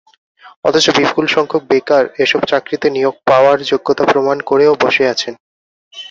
অথচ 0.65 0.85
বিপুলসংখ্যক 0.97 1.63
বেকার 1.69 2.03
এসব 2.23 2.41
চাকরিতে 2.43 2.87
নিয়োগ 2.89 3.15
পাওয়ার 3.25 3.57
যোগ্যতা 3.63 4.03
প্রমাণ 4.05 4.37
করেও 4.49 4.73
বসে 4.83 5.03
আছেন। 5.13 5.33